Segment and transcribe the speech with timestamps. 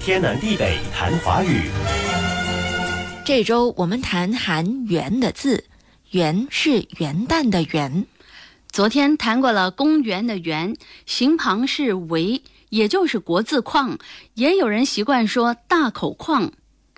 [0.00, 1.68] 天南地北谈华语。
[3.22, 5.62] 这周我们谈含“元”的字
[6.12, 8.06] ，“元”是元旦的“元”。
[8.72, 10.74] 昨天谈过了公园的“园”，
[11.04, 12.40] 形旁是“围”，
[12.70, 13.98] 也就是国字框。
[14.32, 16.50] 也有人习惯说大口框。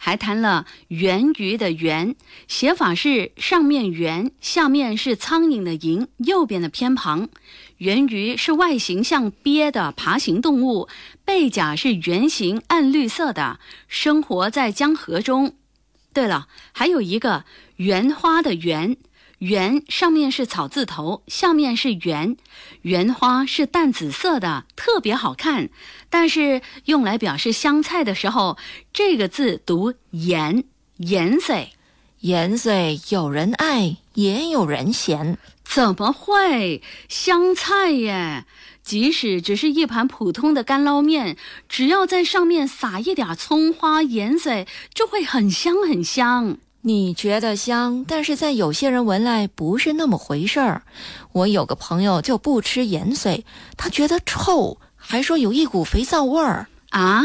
[0.05, 2.17] 还谈了圆鱼的圆，
[2.49, 7.29] 写法是上面圆，下面是苍蝇的蝇，右边的偏旁。
[7.77, 10.89] 圆鱼是外形像鳖的爬行动物，
[11.25, 15.55] 背甲是圆形暗绿色的，生活在江河中。
[16.13, 17.45] 对了，还有一个
[17.77, 18.97] 圆花的圆。
[19.43, 22.37] 圆上面是草字头，下面是圆，
[22.83, 25.69] 圆花是淡紫色的，特别好看。
[26.09, 28.57] 但是用来表示香菜的时候，
[28.93, 30.63] 这个字读盐，
[30.99, 31.73] 盐水，
[32.21, 35.37] 盐水有人爱，也有人嫌。
[35.65, 38.45] 怎么会香菜耶？
[38.85, 41.37] 即使只是一盘普通的干捞面，
[41.69, 46.59] 只要在上面撒一点葱花，盐水就会很香很香。
[46.85, 50.83] 你觉得香，但是在有些人闻来不是那么回事儿。
[51.31, 53.45] 我有个朋友就不吃盐水，
[53.77, 57.23] 他觉得臭，还说有一股肥皂味儿啊，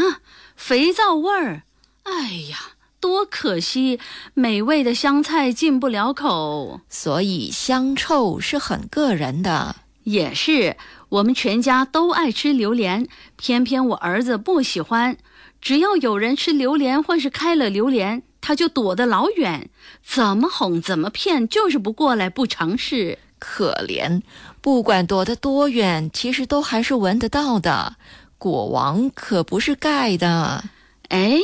[0.54, 1.62] 肥皂味儿。
[2.04, 2.56] 哎呀，
[3.00, 3.98] 多可惜，
[4.32, 6.80] 美味的香菜进不了口。
[6.88, 9.74] 所以香臭是很个人的。
[10.04, 10.76] 也是，
[11.08, 15.16] 我们全家都爱吃榴莲，偏偏我儿子不喜欢。
[15.60, 18.22] 只要有人吃榴莲或是开了榴莲。
[18.48, 19.68] 他就躲得老远，
[20.02, 23.18] 怎么哄怎么骗，就是不过来，不尝试。
[23.38, 24.22] 可怜，
[24.62, 27.96] 不管躲得多远，其实都还是闻得到的。
[28.38, 30.64] 果王可不是盖的。
[31.10, 31.38] 哎，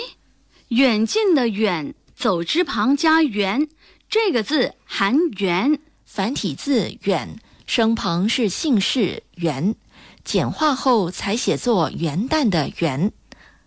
[0.68, 3.68] 远近的远，走之旁加圆，
[4.08, 9.74] 这个字含圆，繁体字远，声旁是姓氏元，
[10.24, 13.12] 简化后才写作元旦的元。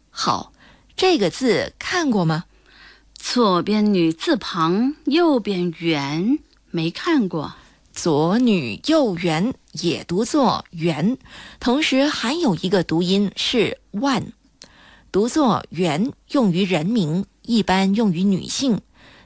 [0.10, 0.52] 好，
[0.96, 2.46] 这个字看过吗？
[3.30, 6.40] 左边女字旁，右边圆，
[6.72, 7.56] 没看过。
[7.92, 11.18] 左女右圆也读作圆，
[11.60, 14.32] 同时还有一个读音是万，
[15.12, 18.78] 读作圆用于人名，一般用于女性；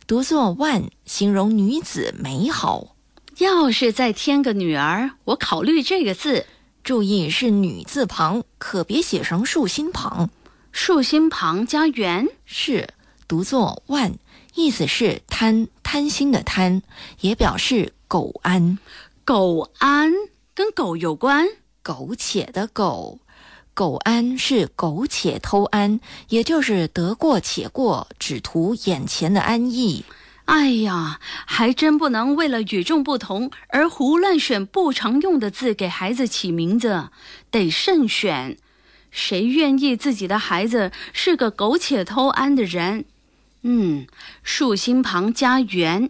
[0.08, 2.96] 读作万形容女子美好。
[3.38, 6.48] 要是再添个女儿，我考虑这个字。
[6.84, 10.32] 注意是女字旁，可别写成竖心旁。
[10.72, 12.90] 竖心旁加圆是。
[13.32, 14.14] 读作万，
[14.56, 16.82] 意思是贪贪心的贪，
[17.22, 18.78] 也表示苟安。
[19.24, 20.12] 苟安
[20.54, 21.48] 跟狗有关，
[21.82, 23.20] 苟且的苟，
[23.74, 30.04] 苟安是苟且偷安，也就是得过且过，只图眼前的安逸。
[30.44, 37.08] 哎呀，还真不能为了与众不同而胡乱选不常用的字给孩子起名字，
[37.50, 38.58] 得慎选。
[39.10, 43.06] 谁愿意自己的孩子是个苟且偷安的人？
[43.64, 44.08] 嗯，
[44.44, 46.10] 竖心旁加圆，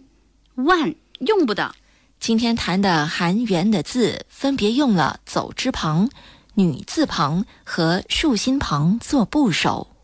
[0.54, 1.74] 万用不得。
[2.18, 6.08] 今天谈的含元的字，分别用了走之旁、
[6.54, 9.94] 女字旁和竖心旁做部首。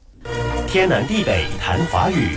[0.67, 2.37] 天南地北谈华语。